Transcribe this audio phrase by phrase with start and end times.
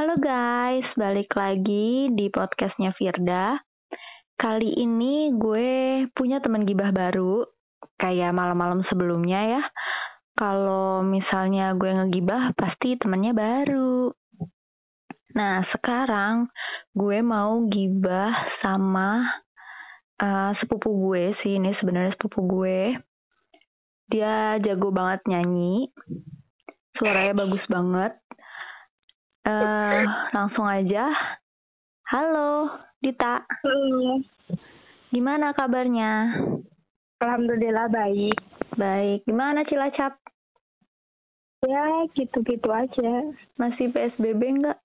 [0.00, 3.60] Halo guys, balik lagi di podcastnya Firda.
[4.32, 7.44] Kali ini gue punya teman gibah baru,
[8.00, 9.62] kayak malam-malam sebelumnya ya.
[10.40, 14.08] Kalau misalnya gue ngegibah, pasti temennya baru.
[15.36, 16.48] Nah, sekarang
[16.96, 18.32] gue mau gibah
[18.64, 19.20] sama
[20.16, 21.60] uh, sepupu gue sih.
[21.60, 22.96] Ini sebenarnya sepupu gue.
[24.08, 25.92] Dia jago banget nyanyi.
[26.96, 28.16] Suaranya bagus banget.
[29.40, 30.04] Uh,
[30.36, 31.08] langsung aja.
[32.10, 32.68] Halo,
[33.00, 33.40] Dita.
[33.64, 34.20] Halo.
[35.08, 36.36] Gimana kabarnya?
[37.20, 38.36] Alhamdulillah baik.
[38.76, 39.24] Baik.
[39.24, 40.20] Gimana Cilacap?
[41.64, 43.12] Ya, gitu-gitu aja.
[43.60, 44.78] Masih PSBB enggak?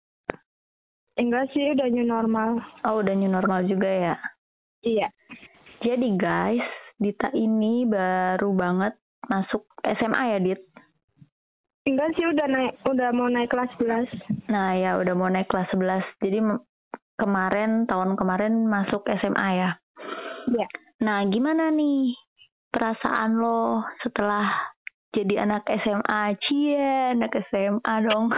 [1.16, 2.60] Enggak sih, udah new normal.
[2.84, 4.16] Oh, udah new normal juga ya?
[4.84, 5.08] Iya.
[5.80, 6.68] Jadi guys,
[7.00, 9.00] Dita ini baru banget
[9.32, 10.62] masuk SMA ya, Dit?
[11.86, 14.50] Enggak sih, udah naik, udah mau naik kelas 11.
[14.50, 16.02] Nah ya, udah mau naik kelas 11.
[16.18, 16.42] Jadi
[17.14, 19.70] kemarin, tahun kemarin masuk SMA ya?
[20.50, 20.68] Iya.
[21.06, 22.18] Nah, gimana nih
[22.74, 24.74] perasaan lo setelah
[25.14, 26.22] jadi anak SMA?
[26.42, 28.34] Cie, anak SMA dong.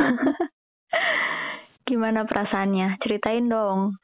[1.88, 3.00] Gimana perasaannya?
[3.00, 3.96] Ceritain dong.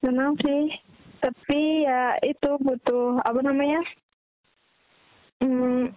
[0.00, 0.72] Senang sih,
[1.20, 3.84] tapi ya itu butuh apa namanya?
[5.44, 5.92] Hmm,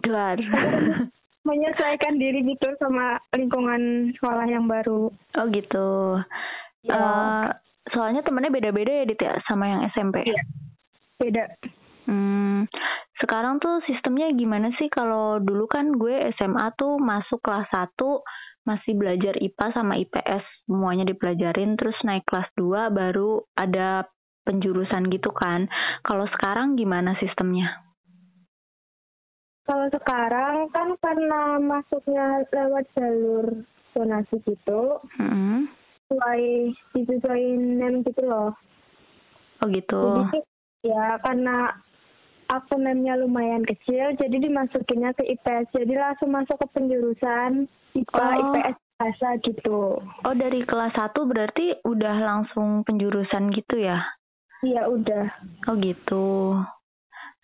[0.00, 0.40] Duar.
[1.42, 5.10] menyesuaikan diri gitu sama lingkungan sekolah yang baru.
[5.10, 6.22] Oh gitu.
[6.86, 6.94] Ya.
[6.94, 7.46] Uh,
[7.90, 10.22] soalnya temennya beda-beda ya Dit ya sama yang SMP.
[10.22, 10.42] Iya.
[11.18, 11.44] Beda.
[12.06, 12.66] Hmm,
[13.22, 17.94] sekarang tuh sistemnya gimana sih kalau dulu kan gue SMA tuh masuk kelas 1
[18.62, 24.06] masih belajar IPA sama IPS semuanya dipelajarin terus naik kelas 2 baru ada
[24.42, 25.70] penjurusan gitu kan.
[26.02, 27.91] Kalau sekarang gimana sistemnya?
[29.62, 33.46] Kalau sekarang kan karena masuknya lewat jalur
[33.94, 35.70] donasi gitu, hmm.
[36.10, 36.42] sesuai
[36.96, 38.50] disesuaiin nem gitu loh.
[39.62, 40.26] Oh gitu.
[40.26, 40.40] Jadi
[40.82, 41.70] ya karena
[42.50, 45.70] aku nemnya lumayan kecil, jadi dimasukinnya ke IPS.
[45.78, 48.34] Jadi langsung masuk ke penjurusan IPA, Oh.
[48.42, 49.80] IPS bahasa gitu.
[50.26, 54.02] Oh dari kelas 1 berarti udah langsung penjurusan gitu ya?
[54.62, 55.26] Iya udah.
[55.70, 56.58] Oh gitu.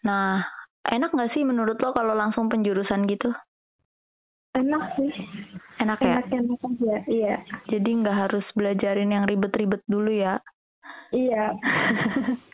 [0.06, 0.42] Nah,
[0.88, 3.30] enak nggak sih menurut lo kalau langsung penjurusan gitu?
[4.56, 5.12] Enak sih.
[5.78, 6.18] Enak ya?
[6.18, 6.96] Enak-enak aja.
[7.06, 7.36] Iya.
[7.70, 10.42] Jadi nggak harus belajarin yang ribet-ribet dulu ya?
[11.14, 11.54] Iya.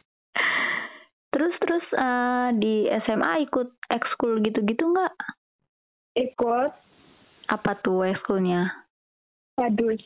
[1.34, 2.74] terus terus eh, di
[3.06, 5.14] SMA ikut ekskul gitu-gitu nggak?
[6.14, 6.70] Ikut
[7.50, 8.84] Apa tuh ekskulnya?
[9.54, 10.02] padus.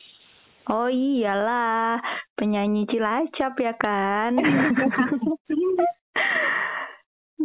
[0.69, 1.97] Oh iyalah,
[2.37, 4.37] penyanyi Cilacap ya kan?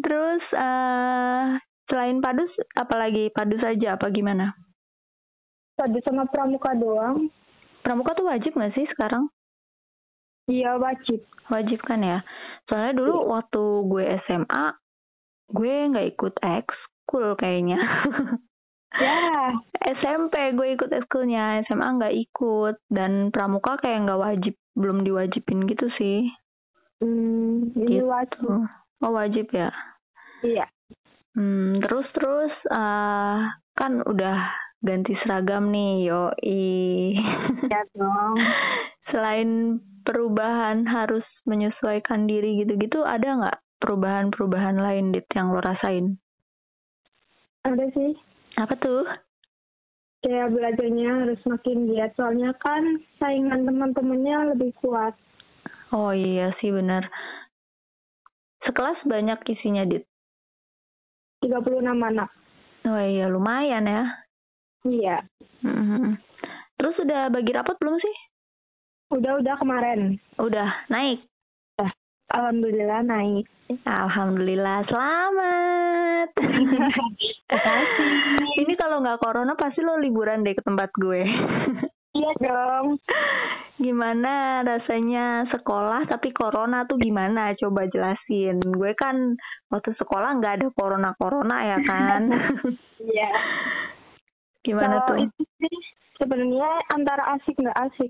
[0.04, 1.44] Terus eh
[1.88, 4.52] selain padus, apalagi padus aja apa gimana?
[5.74, 7.26] padus sama pramuka doang.
[7.82, 9.26] Pramuka tuh wajib nggak sih sekarang?
[10.46, 11.24] Iya wajib.
[11.50, 12.22] Wajib kan ya?
[12.70, 14.66] Soalnya dulu waktu gue SMA,
[15.50, 17.80] gue nggak ikut ekskul kayaknya.
[18.94, 19.50] Ya.
[19.98, 22.78] SMP gue ikut ekskulnya, SMA nggak ikut.
[22.86, 26.30] Dan pramuka kayak nggak wajib, belum diwajibin gitu sih.
[27.02, 28.06] Hmm, ini Gitu.
[28.06, 28.46] wajib.
[29.02, 29.74] Oh wajib ya?
[30.44, 30.66] Iya.
[31.34, 33.38] Hmm, terus terus eh
[33.74, 34.38] kan udah
[34.84, 37.16] ganti seragam nih, yoi.
[37.72, 38.36] Ya dong.
[39.10, 46.20] Selain perubahan harus menyesuaikan diri gitu-gitu, ada nggak perubahan-perubahan lain dit yang lo rasain?
[47.64, 48.12] Ada sih.
[48.60, 49.08] Apa tuh?
[50.20, 52.12] Kayak belajarnya harus makin giat.
[52.16, 55.16] Soalnya kan saingan teman-temannya lebih kuat.
[55.92, 57.08] Oh iya sih benar.
[58.64, 60.04] Sekelas banyak isinya dit.
[61.44, 62.32] 36 anak.
[62.88, 64.04] Oh iya lumayan ya.
[64.88, 65.16] Iya.
[65.60, 66.16] Mhm.
[66.80, 68.16] Terus udah bagi rapat belum sih?
[69.12, 70.16] Udah-udah kemarin.
[70.40, 71.20] Udah naik.
[72.32, 73.44] Alhamdulillah naik.
[73.84, 76.28] Alhamdulillah selamat.
[78.64, 81.22] Ini kalau nggak corona pasti lo liburan deh ke tempat gue.
[82.14, 82.98] Iya dong.
[83.74, 87.50] gimana rasanya sekolah tapi corona tuh gimana?
[87.58, 88.62] Coba jelasin.
[88.62, 89.34] Gue kan
[89.66, 92.22] waktu sekolah nggak ada corona corona ya kan?
[93.04, 93.28] Iya.
[94.64, 95.12] gimana tuh?
[95.12, 95.76] Kalau itu sih
[96.16, 98.08] sebenarnya antara asik nggak asik.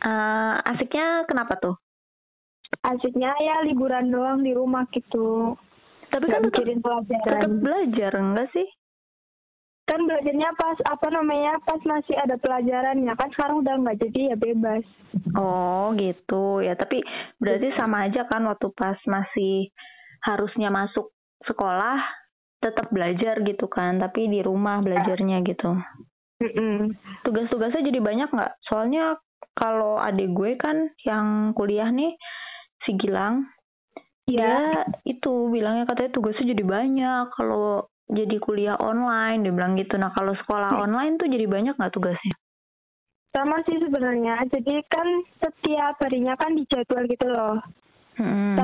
[0.00, 1.76] Eh, asiknya kenapa tuh?
[2.80, 5.52] Asiknya ya liburan doang di rumah gitu.
[6.08, 7.20] Tapi Nggak kan tetap, mikirin pelajaran.
[7.28, 8.68] tetap belajar enggak sih?
[9.90, 14.36] Kan belajarnya pas apa namanya pas masih ada pelajarannya kan sekarang udah nggak jadi ya
[14.38, 14.86] bebas
[15.34, 16.74] Oh gitu ya.
[16.78, 17.02] Tapi
[17.38, 19.70] berarti sama aja kan waktu pas masih
[20.26, 21.10] harusnya masuk
[21.46, 21.98] sekolah
[22.60, 25.80] tetap belajar gitu kan, tapi di rumah belajarnya gitu.
[26.44, 26.92] Mm-mm.
[27.24, 28.52] Tugas-tugasnya jadi banyak nggak?
[28.68, 29.16] Soalnya
[29.56, 32.12] kalau adik gue kan yang kuliah nih
[32.84, 33.48] si Gilang,
[34.28, 34.36] Iya.
[34.36, 34.54] dia
[35.08, 39.94] itu bilangnya katanya tugasnya jadi banyak kalau jadi kuliah online dia bilang gitu.
[39.96, 42.34] Nah kalau sekolah online tuh jadi banyak nggak tugasnya?
[43.30, 44.42] Sama sih sebenarnya.
[44.50, 45.06] Jadi kan
[45.38, 47.56] setiap harinya kan dijadwal gitu loh.
[48.18, 48.58] Hmm.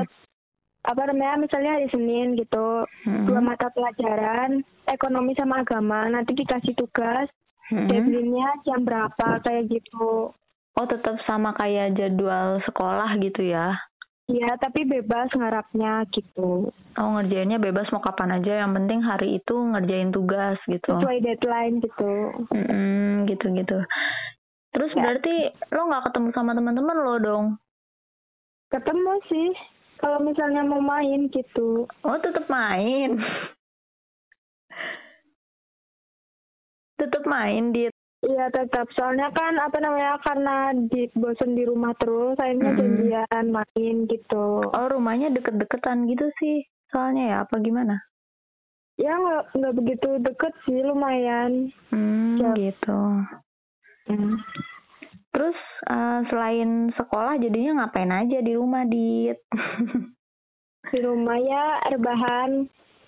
[0.83, 1.39] Apa namanya?
[1.39, 2.83] Misalnya hari Senin gitu.
[3.07, 3.25] Hmm.
[3.25, 4.59] Dua mata pelajaran,
[4.91, 6.11] ekonomi sama agama.
[6.11, 7.31] Nanti dikasih tugas.
[7.71, 7.87] Hmm.
[7.87, 10.31] Deadline-nya jam berapa kayak gitu.
[10.77, 13.75] Oh tetap sama kayak jadwal sekolah gitu ya?
[14.27, 16.67] Iya, tapi bebas ngarapnya gitu.
[16.99, 20.99] Oh ngerjainnya bebas mau kapan aja, yang penting hari itu ngerjain tugas gitu.
[20.99, 22.11] Sesuai deadline gitu.
[22.51, 23.79] Mm, gitu-gitu.
[24.75, 25.03] Terus Ya.
[25.07, 25.35] berarti
[25.71, 27.45] lo nggak ketemu sama teman-teman lo dong?
[28.67, 29.49] Ketemu sih.
[29.97, 31.87] Kalau misalnya mau main gitu.
[32.03, 33.15] Oh tetap main.
[36.99, 37.87] tetap main di.
[38.17, 38.89] Iya tetap.
[38.97, 42.79] Soalnya kan apa namanya karena di bosen di rumah terus, akhirnya Mm-mm.
[42.81, 44.65] janjian main gitu.
[44.65, 46.65] Oh rumahnya deket-deketan gitu sih.
[46.89, 48.01] Soalnya ya apa gimana?
[48.97, 51.69] Ya nggak nggak begitu deket sih, lumayan.
[51.93, 52.51] Hmm Ya.
[52.57, 53.01] gitu.
[54.09, 54.41] Hmm.
[55.29, 59.37] Terus eh, selain sekolah jadinya ngapain aja di rumah dit?
[60.87, 62.63] Di rumah ya rebahan,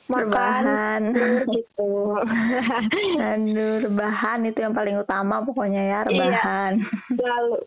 [0.09, 1.01] Rebahan.
[1.53, 2.17] gitu.
[3.29, 6.07] Aduh, rebahan itu yang paling utama pokoknya ya, Iya.
[6.09, 6.73] rebahan.
[7.13, 7.57] Lalu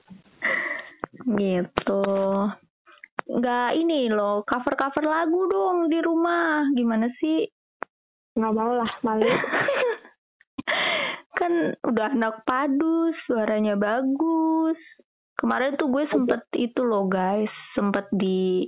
[1.40, 2.02] gitu.
[3.22, 6.66] Nggak ini loh, cover-cover lagu dong di rumah.
[6.74, 7.46] Gimana sih?
[8.32, 9.28] nggak mau lah malu.
[11.36, 14.80] kan udah anak padus, suaranya bagus.
[15.36, 18.64] Kemarin tuh gue sempet itu loh guys, sempet di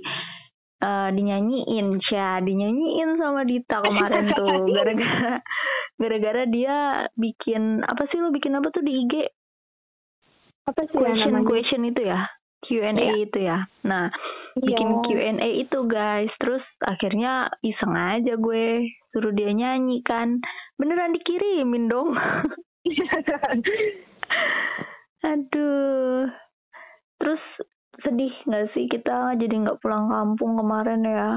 [0.81, 5.39] eh, dinyanyiin, Sya, dinyanyiin sama Dita kemarin tuh, gara-gara
[5.95, 9.13] gara-gara dia bikin apa sih lo bikin apa tuh di IG?
[10.65, 11.47] Apa sih ya question namanya?
[11.47, 12.21] question itu ya
[12.65, 13.29] Q&A Iya.
[13.29, 14.09] itu ya nah
[14.57, 15.37] bikin Iya.
[15.37, 20.41] Q&A itu guys terus akhirnya iseng aja gue suruh dia nyanyi kan
[20.81, 22.17] beneran dikirimin dong
[25.25, 26.25] aduh
[27.21, 27.43] terus
[28.03, 31.29] sedih nggak sih kita jadi nggak pulang kampung kemarin ya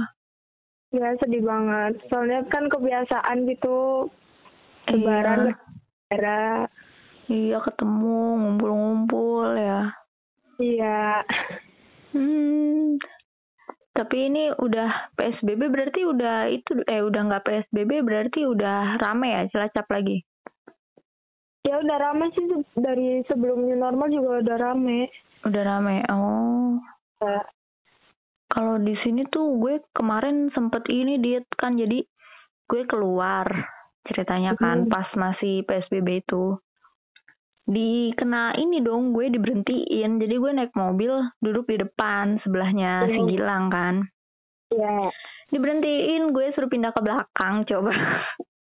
[0.93, 2.01] ya sedih banget.
[2.09, 4.09] Soalnya kan kebiasaan gitu.
[4.89, 6.65] Lebaran bersaudara.
[7.29, 9.93] iya ketemu ngumpul-ngumpul ya
[10.59, 11.23] Iya.
[12.17, 12.99] Hmm.
[13.95, 19.43] Tapi ini udah PSBB berarti udah itu eh udah nggak PSBB berarti udah rame ya
[19.53, 20.25] Cilacap lagi.
[21.63, 25.13] Ya udah rame sih dari sebelum new normal juga udah rame.
[25.45, 26.03] Udah rame.
[26.09, 26.81] Oh.
[27.23, 27.43] Ya.
[28.49, 32.01] Kalau di sini tuh gue kemarin sempet ini diet kan jadi
[32.65, 33.45] gue keluar
[34.09, 34.91] ceritanya kan Hmm.
[34.91, 36.57] pas masih PSBB itu.
[37.69, 40.17] Dikena ini dong gue diberhentiin.
[40.17, 41.13] Jadi gue naik mobil
[41.45, 43.29] duduk di depan sebelahnya si Hmm.
[43.29, 43.95] Gilang kan.
[44.73, 45.13] Iya.
[45.53, 47.93] Diberhentiin gue suruh pindah ke belakang coba.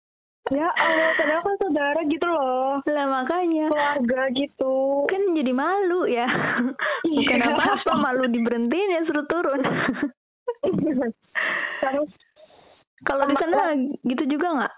[0.47, 2.79] Ya Allah, padahal kan saudara gitu loh.
[2.81, 5.03] lah makanya Keluarga gitu.
[5.05, 6.23] kan jadi malu ya.
[7.03, 7.51] Bukan Iya.
[7.51, 9.59] apa-apa malu diberhentiin ya suruh turun.
[11.77, 12.09] Terus
[12.99, 14.73] Kalau di sana gitu juga nggak?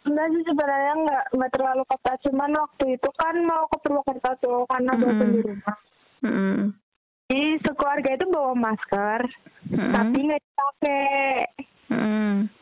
[0.00, 4.58] enggak sih sebenarnya nggak nggak terlalu ketat cuman waktu itu kan mau ke Purwokerto tuh
[4.66, 5.04] karena Mm-mm.
[5.06, 5.76] bosan di rumah.
[6.20, 6.56] Mm-mm.
[7.28, 9.20] Jadi sekeluarga itu bawa masker
[9.70, 9.92] Mm-mm.
[9.92, 11.30] tapi nggak dipakai.
[11.86, 12.59] Terus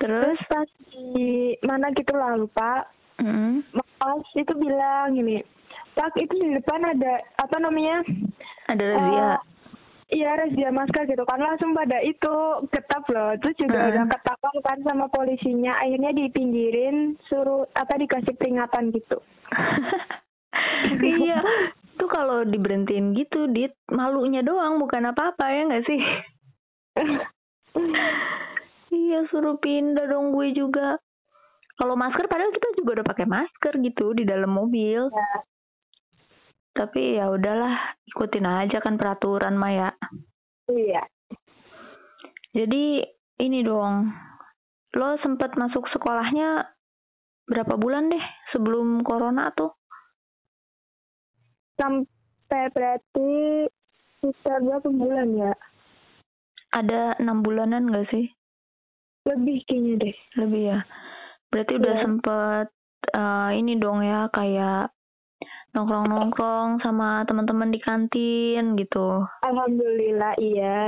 [0.00, 0.38] Terus?
[0.48, 2.88] pas di mana gitu lah lupa.
[3.20, 3.60] Mm-mm.
[3.76, 5.44] Mas itu bilang gini,
[5.92, 8.00] Pak itu di depan ada apa namanya?
[8.72, 9.20] Ada razia.
[9.20, 9.38] Eh,
[10.10, 12.34] Iya razia masker gitu kan langsung pada itu
[12.74, 13.90] ketap loh terus juga Heeh.
[13.94, 19.22] udah ketahuan kan sama polisinya akhirnya dipinggirin suruh apa dikasih peringatan gitu
[20.98, 21.38] iya.
[22.00, 26.00] Tuh kalau diberhentiin gitu, dit malunya doang bukan apa-apa ya nggak sih?
[28.90, 30.98] iya suruh pindah dong gue juga.
[31.80, 35.08] Kalau masker padahal kita juga udah pakai masker gitu di dalam mobil.
[35.08, 35.32] Ya.
[36.76, 39.90] Tapi ya udahlah, ikutin aja kan peraturan Maya.
[40.70, 41.02] iya
[42.54, 43.02] Jadi
[43.42, 44.10] ini dong,
[44.94, 46.66] lo sempet masuk sekolahnya
[47.50, 49.74] berapa bulan deh sebelum corona tuh?
[51.80, 53.30] sampai berarti
[54.20, 55.52] sekitar berapa bulan ya
[56.76, 58.28] Ada enam bulanan gak sih?
[59.30, 60.78] Lebih kayaknya deh Lebih ya.
[61.48, 62.02] Berarti udah Iya.
[62.02, 62.66] sempet
[63.10, 64.90] eh, ini dong ya kayak
[65.70, 69.22] nongkrong-nongkrong sama teman-teman di kantin gitu.
[69.40, 70.78] alhamdulillah iya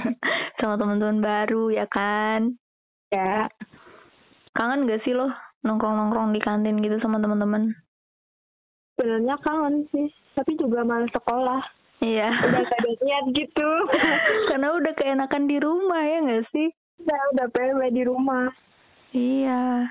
[0.60, 2.52] sama teman-teman baru ya kan?
[3.08, 3.48] ya
[4.52, 7.72] Kangen gak sih lo nongkrong-nongkrong di kantin gitu sama teman-teman?
[8.94, 11.62] Sebenarnya kangen sih, tapi juga malas sekolah.
[12.00, 12.28] Iya.
[12.30, 13.68] Udah gak ada niat gitu.
[14.50, 16.68] Karena udah keenakan di rumah ya nggak sih?
[16.98, 18.46] Udah udah PW di rumah.
[19.12, 19.88] Iya.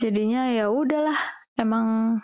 [0.00, 1.18] Jadinya ya udahlah,
[1.56, 2.18] emang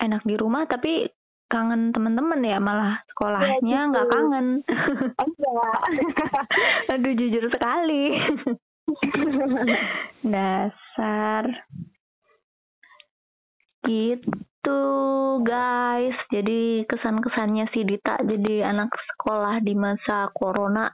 [0.00, 1.08] enak di rumah tapi
[1.50, 3.90] kangen temen-temen ya malah sekolahnya Iya, gitu.
[3.90, 4.46] nggak kangen.
[5.18, 5.78] Enggak.
[6.94, 8.02] Aduh jujur sekali.
[10.32, 11.44] Dasar.
[13.82, 14.80] Gitu
[15.42, 16.16] guys.
[16.30, 20.86] Jadi kesan-kesannya si Dita jadi anak sekolah di masa corona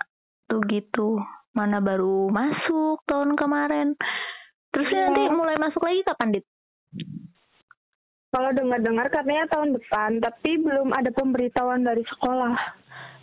[0.48, 1.20] tuh gitu.
[1.56, 3.96] Mana baru masuk tahun kemarin.
[4.70, 5.08] Terus Iya.
[5.08, 6.44] nanti mulai masuk lagi kapan, Dit?
[8.28, 12.52] Kalau dengar-dengar katanya tahun depan, tapi belum ada pemberitahuan dari sekolah.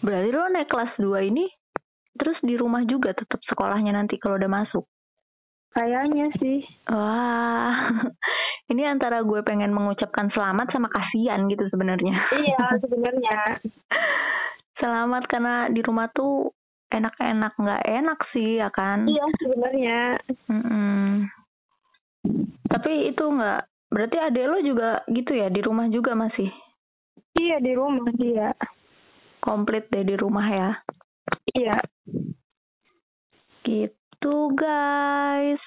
[0.01, 1.45] Berarti lo naik kelas 2 ini
[2.13, 4.85] terus di rumah juga tetap sekolahnya nanti kalau udah masuk.
[5.73, 6.61] Kayaknya sih.
[6.89, 7.73] Wah,
[8.73, 12.17] ini antara gue pengen mengucapkan selamat sama kasihan gitu sebenarnya.
[12.33, 13.37] Iya, sebenarnya.
[14.77, 16.49] Selamat karena di rumah tuh
[16.93, 19.09] enak-enak nggak enak sih ya kan.
[19.09, 19.99] Iya, sebenarnya.
[20.47, 21.25] Mm-mm.
[22.69, 26.49] Tapi itu nggak berarti adek lo juga gitu ya di rumah juga masih
[27.33, 28.53] Iya, di rumah dia.
[29.43, 30.71] komplit deh di rumah ya.
[31.51, 31.77] Iya.
[33.65, 35.59] Gitu guys.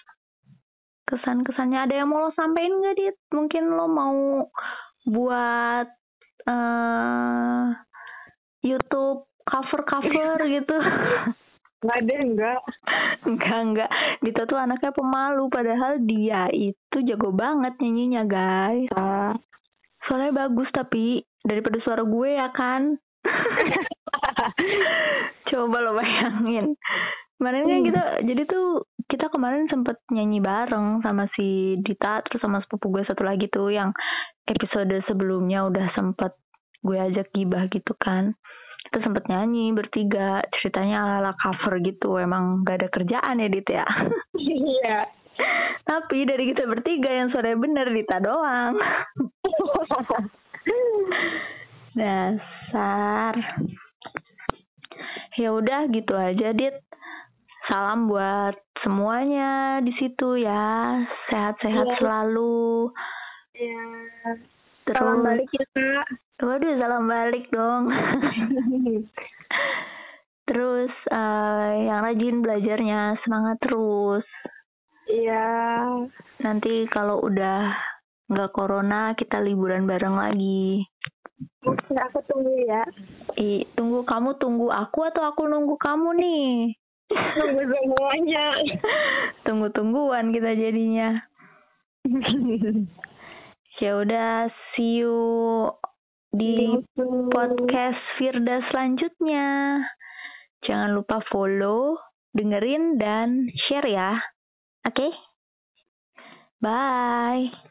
[1.07, 3.17] Kesan-kesannya ada yang mau lo sampein nggak dit?
[3.31, 4.19] Mungkin lo mau
[5.07, 5.87] buat
[6.47, 7.67] eh
[8.65, 10.77] YouTube cover-cover gitu.
[11.87, 12.61] Nggak ada, enggak.
[13.29, 13.91] enggak enggak.
[14.25, 18.91] Dita tuh anaknya pemalu padahal dia itu jago banget nyanyinya guys.
[20.09, 22.97] Soalnya bagus tapi daripada suara gue ya kan.
[25.53, 26.75] Coba lo bayangin.
[27.37, 27.87] Kemarin kan Hmm.
[27.87, 28.67] kita jadi tuh
[29.07, 33.71] kita kemarin sempet nyanyi bareng sama si Dita terus sama sepupu gue satu lagi tuh
[33.71, 33.93] yang
[34.49, 36.33] episode sebelumnya udah sempet
[36.81, 38.33] gue ajak gibah gitu kan.
[38.97, 43.85] Kita sempet nyanyi bertiga ceritanya ala-ala cover gitu emang gak ada kerjaan ya Dit ya.
[44.41, 45.05] Iya.
[45.85, 48.81] Tapi dari kita bertiga yang suaranya bener Dita doang.
[51.93, 53.37] Dasar.
[55.37, 56.81] Ya udah gitu aja, Dit.
[57.69, 61.05] Salam buat semuanya di situ ya.
[61.29, 61.97] Sehat-sehat Iya.
[62.01, 62.89] selalu.
[63.61, 63.85] Iya.
[64.89, 66.09] Terus, Salam balik ya, Kak.
[66.37, 67.89] Waduh, salam balik dong.
[70.47, 74.23] Terus eh, yang rajin belajarnya semangat terus.
[75.09, 75.49] Iya.
[76.45, 77.73] Nanti kalau udah
[78.31, 80.85] nggak corona kita liburan bareng lagi.
[81.67, 82.85] Oke, aku tunggu ya.
[83.41, 86.77] I, tunggu kamu tunggu aku atau aku nunggu kamu nih?
[87.11, 88.47] Tunggu semuanya.
[89.49, 91.17] Tunggu-tungguan kita jadinya.
[93.77, 95.13] Ya udah, see you
[96.37, 96.85] di
[97.33, 99.81] podcast Firda selanjutnya.
[100.61, 101.97] Jangan lupa follow,
[102.37, 104.21] dengerin dan share ya.
[104.85, 105.09] Oke?
[106.61, 107.57] Bye.